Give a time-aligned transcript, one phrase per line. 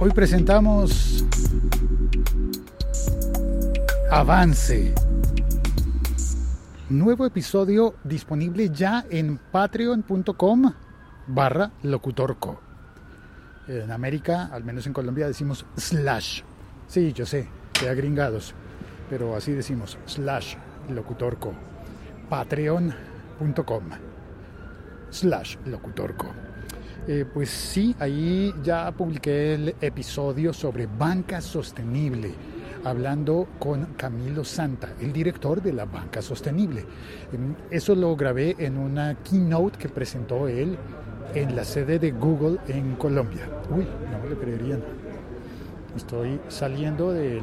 [0.00, 1.24] Hoy presentamos
[4.12, 4.94] Avance.
[6.88, 10.72] Nuevo episodio disponible ya en patreon.com
[11.26, 12.60] barra locutorco.
[13.66, 16.42] En América, al menos en Colombia, decimos slash.
[16.86, 18.54] Sí, yo sé, que gringados,
[19.10, 20.54] pero así decimos slash
[20.88, 21.54] locutorco.
[22.28, 23.82] Patreon.com
[25.10, 26.28] slash locutorco.
[27.10, 32.34] Eh, pues sí, ahí ya publiqué el episodio sobre banca sostenible,
[32.84, 36.84] hablando con Camilo Santa, el director de la banca sostenible.
[37.70, 40.76] Eso lo grabé en una keynote que presentó él
[41.34, 43.48] en la sede de Google en Colombia.
[43.70, 44.82] Uy, no me lo creerían.
[45.96, 47.40] Estoy saliendo de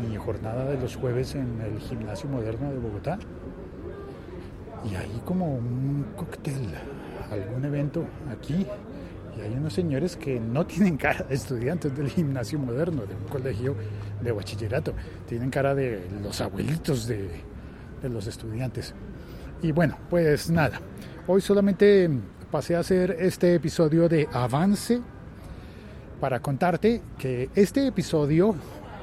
[0.00, 3.18] mi jornada de los jueves en el gimnasio moderno de Bogotá
[4.88, 6.68] y hay como un cóctel
[7.30, 8.66] algún evento aquí
[9.38, 13.24] y hay unos señores que no tienen cara de estudiantes del gimnasio moderno, de un
[13.28, 13.76] colegio
[14.20, 14.92] de bachillerato,
[15.26, 17.28] tienen cara de los abuelitos de,
[18.02, 18.94] de los estudiantes.
[19.62, 20.80] Y bueno, pues nada,
[21.26, 22.10] hoy solamente
[22.50, 25.00] pasé a hacer este episodio de avance
[26.20, 28.56] para contarte que este episodio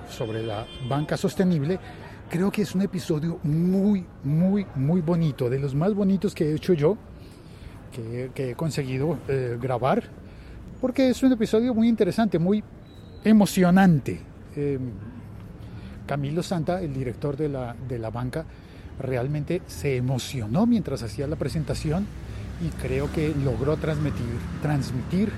[0.10, 1.80] sobre la banca sostenible
[2.30, 6.56] creo que es un episodio muy, muy, muy bonito, de los más bonitos que he
[6.56, 6.98] hecho yo
[8.34, 10.04] que, he conseguido eh, grabar,
[10.82, 12.64] porque es un episodio muy interesante, muy
[13.24, 14.20] emocionante.
[14.56, 14.80] Eh,
[16.06, 18.46] Camilo Santa, el director de la, de la banca,
[19.00, 22.06] realmente se emocionó mientras hacía la presentación
[22.64, 24.26] y creo que logró transmitir,
[24.62, 25.32] transmitir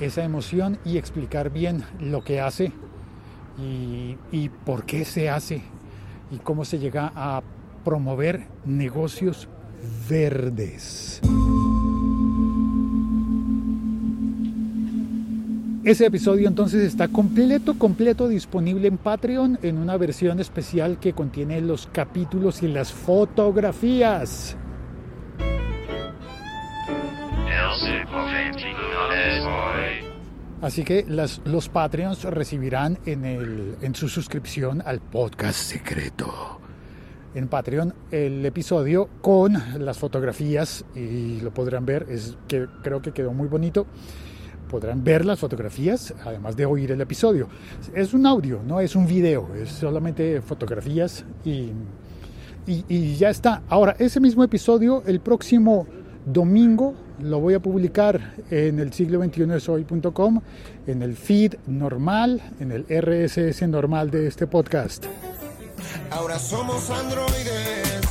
[0.00, 2.72] esa emoción y explicar bien lo que hace
[3.58, 5.62] y, y por qué se hace
[6.30, 7.42] y cómo se llega a
[7.84, 9.48] promover negocios
[10.08, 11.20] verdes.
[15.86, 21.60] Ese episodio entonces está completo, completo disponible en Patreon en una versión especial que contiene
[21.60, 24.56] los capítulos y las fotografías.
[30.60, 31.06] Así que
[31.44, 36.58] los Patreons recibirán en, en su suscripción al podcast secreto.
[37.32, 43.12] En Patreon el episodio con las fotografías y lo podrán ver, es que creo que
[43.12, 43.86] quedó muy bonito
[44.66, 47.48] podrán ver las fotografías, además de oír el episodio.
[47.94, 51.70] Es un audio, no es un video, es solamente fotografías y,
[52.66, 53.62] y, ya está.
[53.68, 55.86] Ahora, ese mismo episodio, el próximo
[56.24, 60.40] domingo, lo voy a publicar en el siglo 21 de soy.com,
[60.86, 65.06] en el feed normal, en el RSS normal de este podcast.
[66.10, 68.05] Ahora somos androides.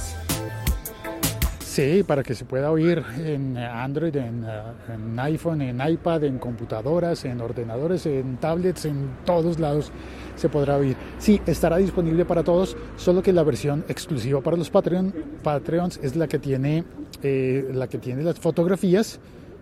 [1.75, 7.25] Sí, para que se pueda oír en Android, en, uh, iPhone, en iPad, en computadoras,
[7.25, 9.91] en ordenadores, en tablets, en todos lados
[10.37, 10.95] se podrá oír.
[11.17, 15.13] Sí, estará disponible para todos, solo que la versión exclusiva para los Patreon,
[15.43, 16.85] Patreons es la que tiene,
[17.21, 19.19] eh, la que tiene las fotografías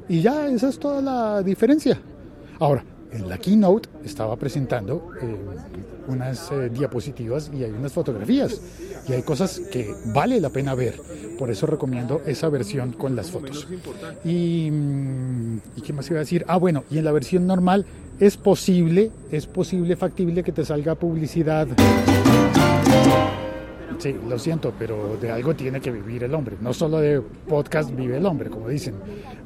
[0.07, 1.99] y ya esa es toda la diferencia.
[2.59, 5.35] Ahora, en la keynote estaba presentando eh,
[6.07, 8.59] unas eh, diapositivas y hay unas fotografías
[9.07, 10.99] y hay cosas que vale la pena ver.
[11.37, 13.67] Por eso recomiendo esa versión con las fotos.
[14.23, 16.45] Y, mm, ¿y qué más iba a decir?
[16.47, 17.85] Ah, bueno, y en la versión normal
[18.19, 21.67] es posible, es posible, factible que te salga publicidad.
[23.97, 26.57] Sí, lo siento, pero de algo tiene que vivir el hombre.
[26.61, 28.95] No solo de podcast vive el hombre, como dicen.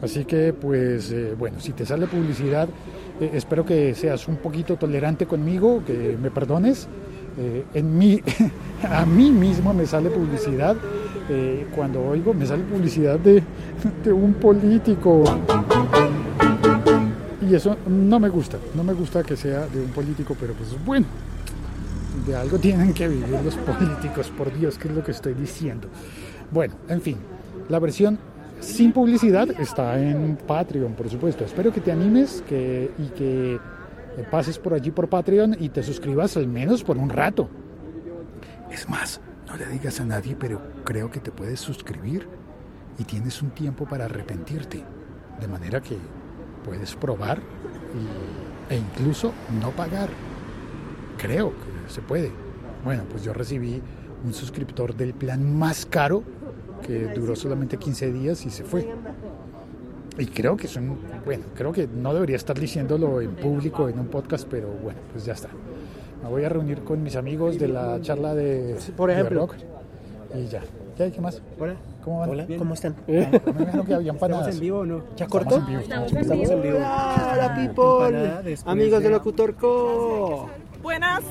[0.01, 2.67] Así que, pues, eh, bueno, si te sale publicidad,
[3.19, 6.87] eh, espero que seas un poquito tolerante conmigo, que me perdones.
[7.39, 8.21] Eh, en mí,
[8.89, 10.75] a mí mismo me sale publicidad.
[11.75, 13.43] cuando oigo, me sale publicidad de,
[14.03, 15.23] de un político.
[17.41, 18.57] Y eso no me gusta.
[18.75, 21.05] No me gusta que sea de un político, pero pues bueno
[22.25, 25.87] de algo tienen que vivir los políticos, por Dios, ¿qué es lo que estoy diciendo?
[26.51, 27.17] Bueno, en fin,
[27.69, 28.17] la versión
[28.59, 31.43] sin publicidad está en Patreon, por supuesto.
[31.45, 33.59] Espero que te animes que, y que
[34.31, 37.49] pases por allí por Patreon y te suscribas al menos por un rato.
[38.71, 42.27] Es más, no le digas a nadie, pero creo que te puedes suscribir
[42.97, 44.83] y tienes un tiempo para arrepentirte.
[45.39, 45.97] De manera que
[46.65, 47.39] puedes probar
[48.69, 50.09] e incluso no pagar.
[51.17, 52.31] Creo que se puede.
[52.83, 53.81] Bueno, pues yo recibí
[54.23, 56.23] un suscriptor del plan más caro
[56.85, 58.87] que duró solamente 15 días y se fue.
[60.17, 64.07] Y creo que son, bueno, creo que no debería estar diciéndolo en público, en un
[64.07, 65.49] podcast, pero bueno, pues ya está.
[66.23, 69.41] Me voy a reunir con mis amigos de la charla de, Por ejemplo.
[69.41, 69.55] rock
[70.35, 70.61] y ya.
[70.97, 71.41] ¿Qué, ¿Qué más?
[71.59, 71.75] Hola.
[72.03, 72.29] ¿Cómo van?
[72.31, 72.95] Hola, ¿cómo están?
[73.05, 74.55] Me imagino que ¿Estamos empanadas.
[74.55, 75.03] en vivo o no?
[75.15, 75.57] ¿Ya cortó?
[75.67, 76.79] Estamos en vivo.
[76.81, 78.55] Ah, Hola, people.
[78.65, 80.49] Amigos de Locutorco.
[80.81, 81.21] Buenas.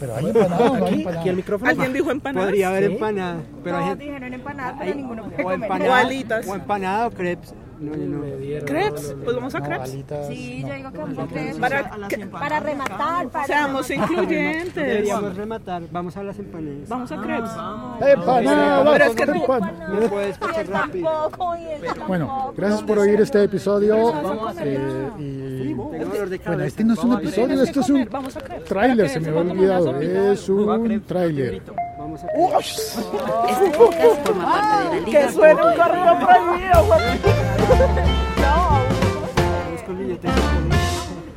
[0.00, 1.24] Pero hay empanada, o no hay Aquí, empanada.
[1.30, 1.70] el micrófono.
[1.70, 2.46] ¿Alguien dijo empanadas?
[2.48, 2.92] Podría haber ¿Sí?
[2.94, 5.62] empanada, pero No, dijeron empanadas, hay- pero ninguno puede o comer.
[5.62, 6.46] empanada, O alitas.
[6.48, 7.54] o empanada o crepes.
[7.78, 8.64] No, yo no.
[8.64, 9.14] ¿Crepes?
[9.22, 9.90] Pues vamos a crepes.
[10.28, 10.68] Sí, no.
[10.68, 11.56] yo digo que vamos a creer.
[11.56, 13.46] Para que- Para rematar, para...
[13.46, 14.74] Seamos incluyentes.
[14.74, 15.82] Deberíamos rematar.
[15.90, 16.88] Vamos a las empanadas.
[16.88, 17.50] Vamos a crepes.
[18.00, 18.88] ¡Empanadas!
[18.92, 21.10] Pero es que No puedes escuchar rápido.
[21.10, 24.12] Tampoco, y ella Bueno, gracias por oír este episodio.
[24.60, 26.50] eh, y cabeza.
[26.50, 28.64] bueno, este no es un episodio, esto es un comer, vamos a crepes.
[28.64, 30.00] tráiler, se me había olvidado.
[30.00, 31.62] Es un crepes, tráiler.
[32.24, 36.78] Vamos a Este podcast forma parte de la Liga Que suena un corrido prohibido.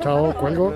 [0.02, 0.72] Chao, cuelgo.